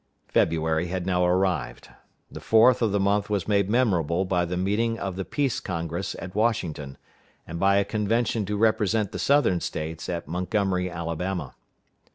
[0.29, 1.89] February had now arrived.
[2.31, 6.15] The 4th of the month was made memorable by the meeting of the Peace Congress
[6.17, 6.97] at Washington,
[7.45, 11.53] and by a convention to represent the Southern States at Montgomery, Alabama.